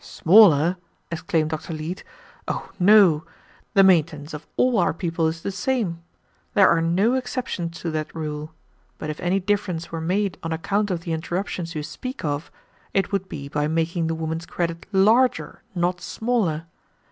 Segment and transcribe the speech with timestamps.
[0.03, 0.77] "Smaller!"
[1.11, 1.73] exclaimed Dr.
[1.75, 2.03] Leete,
[2.47, 3.23] "oh, no!
[3.75, 6.01] The maintenance of all our people is the same.
[6.55, 8.51] There are no exceptions to that rule,
[8.97, 12.49] but if any difference were made on account of the interruptions you speak of,
[12.95, 16.65] it would be by making the woman's credit larger, not smaller.